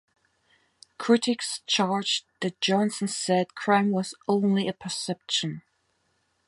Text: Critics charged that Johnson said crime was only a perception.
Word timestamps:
Critics 0.97 1.61
charged 1.67 2.25
that 2.39 2.59
Johnson 2.59 3.07
said 3.07 3.53
crime 3.53 3.91
was 3.91 4.15
only 4.27 4.67
a 4.67 4.73
perception. 4.73 5.61